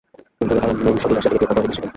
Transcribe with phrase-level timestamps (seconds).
[0.37, 1.87] কিন্তু এটার মূল সুদূর রাশিয়া থেকে ভিয়েতনাম পর্যন্ত বিস্তৃত।